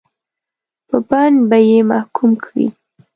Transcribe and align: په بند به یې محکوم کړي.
په 0.87 0.97
بند 1.09 1.37
به 1.49 1.57
یې 1.69 1.79
محکوم 1.91 2.31
کړي. 2.43 2.67